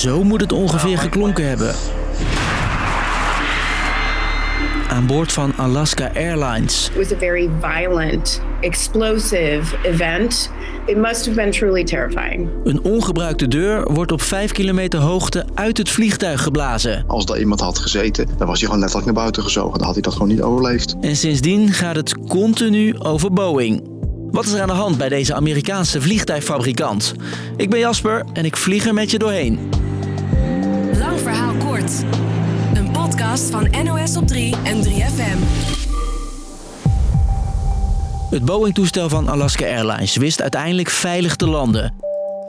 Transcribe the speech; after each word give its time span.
Zo 0.00 0.24
moet 0.24 0.40
het 0.40 0.52
ongeveer 0.52 0.98
geklonken 0.98 1.48
hebben. 1.48 1.74
Aan 4.88 5.06
boord 5.06 5.32
van 5.32 5.52
Alaska 5.56 6.10
Airlines. 6.14 6.88
It 6.88 6.96
was 6.96 7.12
a 7.12 7.18
very 7.18 7.50
violent, 7.60 8.42
explosive 8.60 9.76
event. 9.82 10.50
It 10.86 10.96
must 10.96 11.26
have 11.26 11.36
been 11.36 11.50
truly 11.50 11.84
terrifying. 11.84 12.48
Een 12.64 12.82
ongebruikte 12.82 13.48
deur 13.48 13.92
wordt 13.92 14.12
op 14.12 14.22
5 14.22 14.52
kilometer 14.52 15.00
hoogte 15.00 15.44
uit 15.54 15.78
het 15.78 15.88
vliegtuig 15.88 16.42
geblazen. 16.42 17.04
Als 17.06 17.26
daar 17.26 17.38
iemand 17.38 17.60
had 17.60 17.78
gezeten, 17.78 18.26
dan 18.38 18.46
was 18.46 18.58
hij 18.58 18.64
gewoon 18.64 18.78
letterlijk 18.80 19.06
naar 19.06 19.22
buiten 19.22 19.42
gezogen. 19.42 19.78
Dan 19.78 19.86
had 19.86 19.94
hij 19.94 20.02
dat 20.02 20.12
gewoon 20.12 20.28
niet 20.28 20.42
overleefd. 20.42 20.96
En 21.00 21.16
sindsdien 21.16 21.72
gaat 21.72 21.96
het 21.96 22.26
continu 22.28 22.98
over 22.98 23.32
Boeing. 23.32 23.88
Wat 24.30 24.44
is 24.44 24.52
er 24.52 24.60
aan 24.60 24.68
de 24.68 24.74
hand 24.74 24.98
bij 24.98 25.08
deze 25.08 25.34
Amerikaanse 25.34 26.00
vliegtuigfabrikant? 26.00 27.14
Ik 27.56 27.70
ben 27.70 27.78
Jasper 27.78 28.24
en 28.32 28.44
ik 28.44 28.56
vlieg 28.56 28.86
er 28.86 28.94
met 28.94 29.10
je 29.10 29.18
doorheen. 29.18 29.79
Een 32.74 32.90
podcast 32.92 33.50
van 33.50 33.68
NOS 33.84 34.16
op 34.16 34.26
3 34.26 34.54
en 34.64 34.84
3FM. 34.84 35.38
Het 38.30 38.44
Boeing-toestel 38.44 39.08
van 39.08 39.28
Alaska 39.28 39.64
Airlines 39.64 40.16
wist 40.16 40.40
uiteindelijk 40.40 40.90
veilig 40.90 41.36
te 41.36 41.46
landen. 41.46 41.94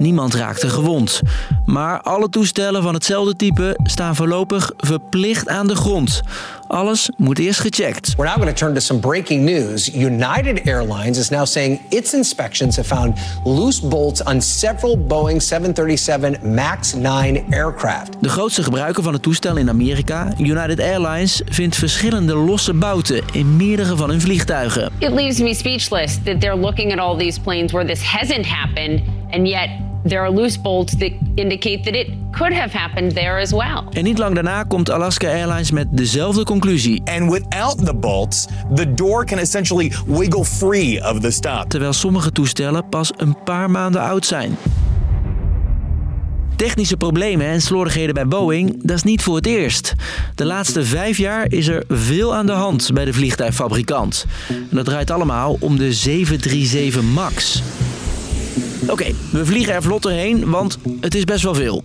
Niemand 0.01 0.33
raakte 0.33 0.69
gewond. 0.69 1.21
Maar 1.65 2.01
alle 2.01 2.29
toestellen 2.29 2.81
van 2.81 2.93
hetzelfde 2.93 3.35
type 3.35 3.79
staan 3.83 4.15
voorlopig 4.15 4.71
verplicht 4.77 5.47
aan 5.47 5.67
de 5.67 5.75
grond. 5.75 6.21
Alles 6.67 7.09
moet 7.17 7.39
eerst 7.39 7.59
gecheckt. 7.59 8.15
We're 8.15 8.29
now 8.29 8.35
going 8.35 8.57
to 8.57 8.65
turn 8.65 8.73
to 8.73 8.79
some 8.79 8.99
breaking 8.99 9.43
news. 9.43 9.93
United 9.93 10.61
Airlines 10.65 11.17
is 11.17 11.29
now 11.29 11.45
saying 11.45 11.79
its 11.89 12.13
inspections 12.13 12.75
have 12.75 12.95
found 12.95 13.19
loose 13.43 13.87
bolts 13.87 14.23
on 14.23 14.41
several 14.41 14.97
Boeing 14.97 15.41
737 15.41 16.53
MAX 16.53 16.93
9 16.93 17.43
aircraft. 17.49 18.09
De 18.21 18.30
grootste 18.30 18.63
gebruiker 18.63 19.03
van 19.03 19.13
het 19.13 19.21
toestel 19.21 19.58
in 19.58 19.69
Amerika, 19.69 20.33
United 20.38 20.80
Airlines, 20.80 21.41
vindt 21.45 21.75
verschillende 21.75 22.36
losse 22.36 22.73
bouten 22.73 23.21
in 23.31 23.55
meerdere 23.55 23.95
van 23.95 24.09
hun 24.09 24.21
vliegtuigen. 24.21 24.91
It 24.97 25.11
leaves 25.11 25.39
me 25.39 25.53
speechless 25.53 26.17
that 26.23 26.41
they're 26.41 26.59
looking 26.59 26.91
at 26.91 26.99
all 26.99 27.17
these 27.17 27.39
planes 27.39 27.71
where 27.71 27.88
this 27.88 28.11
hasn't 28.11 28.45
happened, 28.45 29.02
and 29.31 29.47
yet 29.47 29.69
there 30.03 30.19
are 30.19 30.31
loose 30.31 30.61
bolts 30.61 30.97
that 30.97 31.11
indicate 31.35 31.83
that 31.83 31.95
it 31.95 32.07
could 32.31 32.53
have 32.53 32.77
happened 32.77 33.13
there 33.13 33.41
as 33.41 33.52
well. 33.52 33.83
En 33.91 34.03
niet 34.03 34.17
lang 34.17 34.35
daarna 34.35 34.63
komt 34.63 34.89
Alaska 34.89 35.27
Airlines 35.27 35.71
met 35.71 35.88
dezelfde 35.91 36.43
conclusie. 36.43 37.02
And 37.05 37.31
without 37.31 37.85
the 37.85 37.95
bolts, 37.95 38.47
the 38.75 38.93
door 38.93 39.25
can 39.25 39.38
essentially 39.38 39.93
wiggle 40.08 40.45
free 40.45 41.09
of 41.09 41.19
the 41.19 41.31
stop. 41.31 41.69
Terwijl 41.69 41.93
sommige 41.93 42.31
toestellen 42.31 42.89
pas 42.89 43.11
een 43.17 43.43
paar 43.43 43.71
maanden 43.71 44.02
oud 44.02 44.25
zijn. 44.25 44.58
Technische 46.55 46.97
problemen 46.97 47.47
en 47.47 47.61
slordigheden 47.61 48.13
bij 48.13 48.27
Boeing, 48.27 48.83
dat 48.83 48.95
is 48.95 49.03
niet 49.03 49.21
voor 49.21 49.36
het 49.36 49.45
eerst. 49.45 49.93
De 50.36 50.45
laatste 50.45 50.83
vijf 50.83 51.17
jaar 51.17 51.52
is 51.52 51.67
er 51.67 51.83
veel 51.88 52.36
aan 52.36 52.45
de 52.45 52.52
hand 52.52 52.89
bij 52.93 53.05
de 53.05 53.13
vliegtuigfabrikant. 53.13 54.25
En 54.49 54.67
dat 54.69 54.86
draait 54.86 55.11
allemaal 55.11 55.58
om 55.59 55.77
de 55.77 55.93
737 55.93 57.02
MAX. 57.02 57.61
Oké, 58.87 59.05
we 59.31 59.45
vliegen 59.45 59.73
er 59.73 59.81
vlot 59.81 60.01
doorheen, 60.01 60.49
want 60.49 60.77
het 60.99 61.15
is 61.15 61.23
best 61.23 61.43
wel 61.43 61.55
veel. 61.55 61.83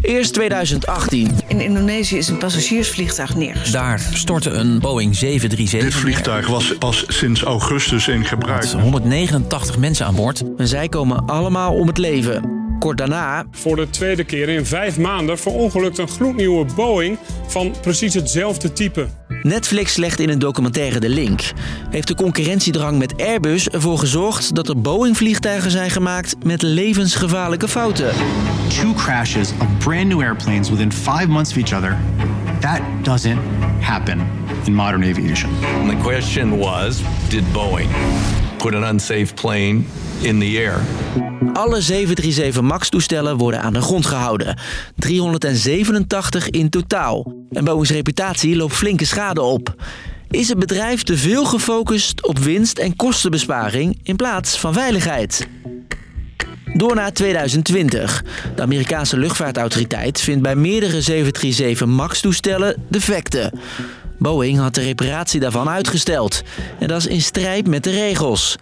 Eerst 0.00 0.32
2018. 0.32 1.30
In 1.48 1.60
Indonesië 1.60 2.16
is 2.16 2.28
een 2.28 2.38
passagiersvliegtuig 2.38 3.34
neergestort. 3.34 3.72
Daar 3.72 4.00
stortte 4.12 4.50
een 4.50 4.78
Boeing 4.78 5.16
737 5.16 5.90
Dit 5.90 6.00
vliegtuig 6.00 6.46
was 6.46 6.78
pas 6.78 7.04
sinds 7.08 7.42
augustus 7.42 8.08
in 8.08 8.24
gebruik. 8.24 8.62
Met 8.62 8.72
189 8.72 9.78
mensen 9.78 10.06
aan 10.06 10.14
boord. 10.14 10.42
En 10.56 10.68
zij 10.68 10.88
komen 10.88 11.26
allemaal 11.26 11.74
om 11.74 11.86
het 11.86 11.98
leven. 11.98 12.61
Kort 12.82 12.98
daarna 12.98 13.44
Voor 13.50 13.76
de 13.76 13.90
tweede 13.90 14.24
keer 14.24 14.48
in 14.48 14.66
vijf 14.66 14.98
maanden 14.98 15.38
verongelukt 15.38 15.98
een 15.98 16.08
gloednieuwe 16.08 16.66
Boeing 16.74 17.18
van 17.46 17.74
precies 17.80 18.14
hetzelfde 18.14 18.72
type. 18.72 19.06
Netflix 19.42 19.96
legt 19.96 20.20
in 20.20 20.28
een 20.28 20.38
documentaire 20.38 21.00
de 21.00 21.08
link. 21.08 21.52
Heeft 21.90 22.08
de 22.08 22.14
concurrentiedrang 22.14 22.98
met 22.98 23.22
Airbus 23.22 23.68
ervoor 23.68 23.98
gezorgd 23.98 24.54
dat 24.54 24.68
er 24.68 24.80
Boeing-vliegtuigen 24.80 25.70
zijn 25.70 25.90
gemaakt 25.90 26.34
met 26.44 26.62
levensgevaarlijke 26.62 27.68
fouten? 27.68 28.10
Two 28.68 28.92
crashes 28.92 29.50
of 29.60 29.66
brand 29.78 30.08
new 30.08 30.20
airplanes 30.20 30.70
within 30.70 30.92
five 30.92 31.26
months 31.28 31.50
of 31.50 31.56
each 31.56 31.72
other. 31.72 31.98
That 32.60 32.80
doesn't 33.02 33.40
happen 33.80 34.20
in 34.64 34.74
modern 34.74 35.02
aviation. 35.02 35.50
The 35.88 35.96
question 36.02 36.58
was 36.58 37.00
Did 37.28 37.52
Boeing 37.52 37.88
put 38.62 38.74
unsafe 38.74 39.34
plane 39.34 39.82
in 40.20 40.38
the 40.38 40.58
air? 40.58 40.80
Alle 41.52 41.80
737 41.80 42.62
MAX-toestellen 42.62 43.36
worden 43.36 43.60
aan 43.60 43.72
de 43.72 43.80
grond 43.80 44.06
gehouden. 44.06 44.58
387 44.96 46.50
in 46.50 46.68
totaal. 46.68 47.34
En 47.50 47.64
Boeing's 47.64 47.90
reputatie 47.90 48.56
loopt 48.56 48.74
flinke 48.74 49.04
schade 49.04 49.42
op. 49.42 49.74
Is 50.30 50.48
het 50.48 50.58
bedrijf 50.58 51.02
te 51.02 51.16
veel 51.16 51.44
gefocust 51.44 52.26
op 52.26 52.38
winst 52.38 52.78
en 52.78 52.96
kostenbesparing 52.96 53.98
in 54.02 54.16
plaats 54.16 54.58
van 54.58 54.72
veiligheid? 54.72 55.48
Door 56.74 56.94
naar 56.94 57.12
2020. 57.12 58.24
De 58.54 58.62
Amerikaanse 58.62 59.18
luchtvaartautoriteit 59.18 60.20
vindt 60.20 60.42
bij 60.42 60.56
meerdere 60.56 61.00
737 61.00 61.86
MAX-toestellen 61.86 62.82
defecten. 62.88 63.60
Boeing 64.22 64.58
had 64.58 64.74
de 64.74 64.80
reparatie 64.80 65.40
daarvan 65.40 65.68
uitgesteld. 65.68 66.42
En 66.78 66.88
dat 66.88 66.98
is 66.98 67.06
in 67.06 67.22
strijd 67.22 67.66
met 67.66 67.84
de 67.84 67.90
regels. 67.90 68.56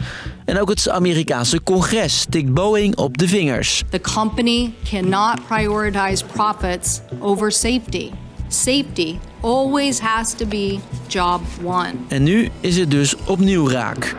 En 0.44 0.60
ook 0.60 0.68
het 0.68 0.88
Amerikaanse 0.88 1.62
congres 1.62 2.26
tikt 2.28 2.54
Boeing 2.54 2.96
op 2.96 3.18
de 3.18 3.28
vingers. 3.28 3.82
The 3.90 4.00
company 4.00 4.72
cannot 4.90 5.46
prioritize 5.46 6.24
profits 6.24 7.00
over 7.18 7.52
safety. 7.52 8.10
Safety 8.48 9.16
always 9.40 9.98
has 9.98 10.34
to 10.34 10.46
be 10.46 10.78
job 11.08 11.40
one. 11.64 11.92
En 12.08 12.22
nu 12.22 12.48
is 12.60 12.76
het 12.76 12.90
dus 12.90 13.14
opnieuw 13.26 13.68
raak. 13.68 14.16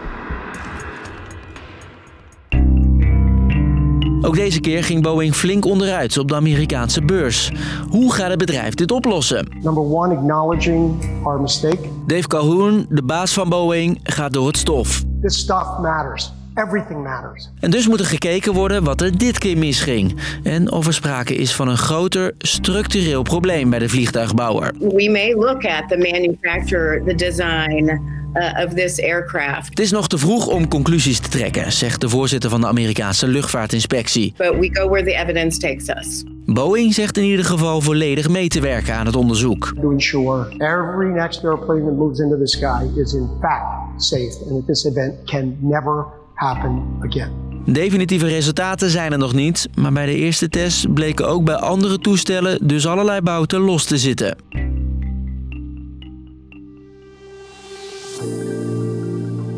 Ook 4.23 4.35
deze 4.35 4.59
keer 4.59 4.83
ging 4.83 5.03
Boeing 5.03 5.33
flink 5.33 5.65
onderuit 5.65 6.17
op 6.17 6.27
de 6.27 6.35
Amerikaanse 6.35 7.01
beurs. 7.01 7.51
Hoe 7.89 8.13
gaat 8.13 8.29
het 8.29 8.37
bedrijf 8.37 8.73
dit 8.73 8.91
oplossen? 8.91 9.47
Number 9.61 9.83
one, 9.83 10.15
acknowledging 10.15 11.05
our 11.23 11.41
mistake. 11.41 11.79
Dave 12.07 12.27
Calhoun, 12.27 12.85
de 12.89 13.03
baas 13.03 13.33
van 13.33 13.49
Boeing, 13.49 13.99
gaat 14.03 14.33
door 14.33 14.47
het 14.47 14.57
stof. 14.57 15.03
This 15.21 15.37
stuff 15.37 15.79
matters. 15.81 16.31
Everything 16.55 17.03
matters. 17.03 17.49
En 17.59 17.71
dus 17.71 17.87
moet 17.87 17.99
er 17.99 18.05
gekeken 18.05 18.53
worden 18.53 18.83
wat 18.83 19.01
er 19.01 19.17
dit 19.17 19.37
keer 19.37 19.57
misging. 19.57 20.15
En 20.43 20.71
of 20.71 20.87
er 20.87 20.93
sprake 20.93 21.35
is 21.35 21.55
van 21.55 21.67
een 21.67 21.77
groter 21.77 22.33
structureel 22.37 23.21
probleem 23.21 23.69
bij 23.69 23.79
de 23.79 23.89
vliegtuigbouwer. 23.89 24.73
We 24.79 25.09
may 25.11 25.33
look 25.33 25.65
at 25.65 25.89
the 25.89 25.97
manufacture, 25.97 27.03
the 27.05 27.15
design 27.15 28.01
uh, 28.33 28.65
of 28.65 28.73
this 28.73 29.01
aircraft. 29.01 29.69
Het 29.69 29.79
is 29.79 29.91
nog 29.91 30.07
te 30.07 30.17
vroeg 30.17 30.47
om 30.47 30.67
conclusies 30.67 31.19
te 31.19 31.29
trekken, 31.29 31.71
zegt 31.71 32.01
de 32.01 32.09
voorzitter 32.09 32.49
van 32.49 32.61
de 32.61 32.67
Amerikaanse 32.67 33.27
luchtvaartinspectie. 33.27 34.33
But 34.37 34.55
we 34.59 34.69
go 34.71 34.89
where 34.89 35.05
the 35.05 35.15
evidence 35.15 35.59
takes 35.59 35.87
us. 35.87 36.23
Boeing 36.45 36.93
zegt 36.93 37.17
in 37.17 37.23
ieder 37.23 37.45
geval 37.45 37.81
volledig 37.81 38.29
mee 38.29 38.47
te 38.47 38.59
werken 38.59 38.95
aan 38.95 39.05
het 39.05 39.15
onderzoek. 39.15 39.73
To 39.81 39.91
ensure 39.91 40.45
every 40.57 41.11
next 41.13 41.43
airplane 41.43 41.85
that 41.85 41.95
moves 41.95 42.19
into 42.19 42.37
the 42.37 42.47
sky 42.47 42.99
is 42.99 43.13
in 43.13 43.29
fact 43.41 44.03
safe 44.03 44.37
and 44.43 44.49
that 44.49 44.67
this 44.67 44.85
event 44.85 45.13
can 45.25 45.57
never 45.59 46.05
happen 46.33 46.83
again. 46.99 47.31
Definitieve 47.65 48.27
resultaten 48.27 48.89
zijn 48.89 49.11
er 49.11 49.17
nog 49.17 49.33
niet, 49.33 49.69
maar 49.75 49.91
bij 49.91 50.05
de 50.05 50.15
eerste 50.15 50.49
test 50.49 50.93
bleken 50.93 51.27
ook 51.27 51.43
bij 51.43 51.55
andere 51.55 51.99
toestellen 51.99 52.67
dus 52.67 52.87
allerlei 52.87 53.21
bouten 53.21 53.59
los 53.59 53.85
te 53.85 53.97
zitten. 53.97 54.35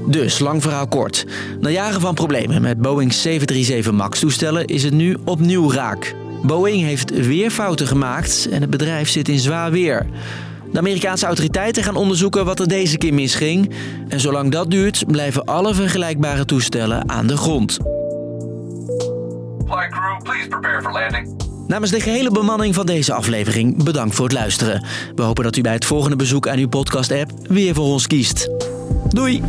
Dus, 0.07 0.39
lang 0.39 0.61
verhaal 0.61 0.87
kort. 0.87 1.25
Na 1.59 1.69
jaren 1.69 2.01
van 2.01 2.13
problemen 2.13 2.61
met 2.61 2.81
Boeing 2.81 3.13
737 3.13 3.91
MAX-toestellen 3.91 4.65
is 4.65 4.83
het 4.83 4.93
nu 4.93 5.17
opnieuw 5.23 5.71
raak. 5.71 6.15
Boeing 6.43 6.81
heeft 6.81 7.25
weer 7.25 7.51
fouten 7.51 7.87
gemaakt 7.87 8.47
en 8.51 8.61
het 8.61 8.69
bedrijf 8.69 9.09
zit 9.09 9.29
in 9.29 9.39
zwaar 9.39 9.71
weer. 9.71 10.05
De 10.71 10.79
Amerikaanse 10.79 11.25
autoriteiten 11.25 11.83
gaan 11.83 11.95
onderzoeken 11.95 12.45
wat 12.45 12.59
er 12.59 12.67
deze 12.67 12.97
keer 12.97 13.13
misging. 13.13 13.71
En 14.07 14.19
zolang 14.19 14.51
dat 14.51 14.71
duurt, 14.71 15.03
blijven 15.07 15.45
alle 15.45 15.73
vergelijkbare 15.73 16.45
toestellen 16.45 17.09
aan 17.09 17.27
de 17.27 17.37
grond. 17.37 17.77
Flight 19.65 19.89
crew, 19.89 20.21
please 20.23 20.47
prepare 20.47 20.81
for 20.81 20.91
landing. 20.91 21.41
Namens 21.67 21.91
de 21.91 21.99
gehele 21.99 22.31
bemanning 22.31 22.75
van 22.75 22.85
deze 22.85 23.13
aflevering 23.13 23.83
bedankt 23.83 24.15
voor 24.15 24.25
het 24.25 24.33
luisteren. 24.33 24.85
We 25.15 25.21
hopen 25.21 25.43
dat 25.43 25.55
u 25.55 25.61
bij 25.61 25.73
het 25.73 25.85
volgende 25.85 26.15
bezoek 26.15 26.47
aan 26.47 26.57
uw 26.57 26.67
podcast-app 26.67 27.31
weer 27.47 27.73
voor 27.73 27.85
ons 27.85 28.07
kiest. 28.07 28.49
Doei! 29.09 29.41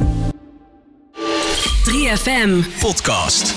3FM 1.90 2.62
Podcast. 2.81 3.54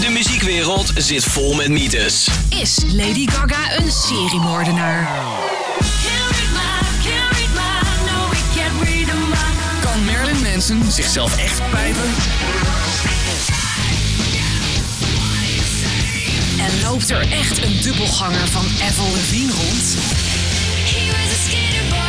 De 0.00 0.08
muziekwereld 0.10 0.92
zit 0.94 1.24
vol 1.24 1.54
met 1.54 1.68
mythes. 1.68 2.28
is 2.48 2.78
Lady 2.92 3.26
Gaga 3.26 3.76
een 3.76 3.90
seriemoordenaar. 3.92 5.08
Kan 9.80 10.04
Marilyn 10.04 10.42
Manson 10.42 10.82
zichzelf 10.90 11.36
echt 11.38 11.70
pijpen? 11.70 12.14
En 16.58 16.82
Loopt 16.82 17.10
er 17.10 17.32
echt 17.32 17.62
een 17.62 17.80
dubbelganger 17.82 18.48
van 18.48 18.64
Avril 18.64 19.10
Lavigne 19.12 19.52
rond? 19.52 19.96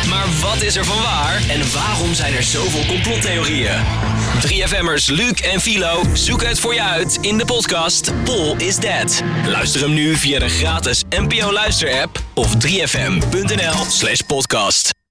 Maar 0.08 0.26
wat 0.40 0.62
is 0.62 0.76
er 0.76 0.84
van 0.84 1.02
waar 1.02 1.42
en 1.48 1.72
waarom 1.72 2.14
zijn 2.14 2.34
er 2.34 2.42
zoveel 2.42 2.86
complottheorieën? 2.86 3.84
3FM'ers 4.40 5.06
Luc 5.06 5.40
en 5.40 5.60
Philo 5.60 6.02
zoeken 6.12 6.48
het 6.48 6.60
voor 6.60 6.74
je 6.74 6.82
uit 6.82 7.18
in 7.20 7.38
de 7.38 7.44
podcast 7.44 8.12
Paul 8.24 8.56
is 8.56 8.76
Dead. 8.76 9.22
Luister 9.46 9.80
hem 9.80 9.94
nu 9.94 10.16
via 10.16 10.38
de 10.38 10.48
gratis 10.48 11.04
NPO 11.10 11.52
Luister 11.52 12.00
app 12.02 12.22
of 12.34 12.54
3fm.nl 12.54 13.84
slash 13.88 14.20
podcast. 14.20 14.95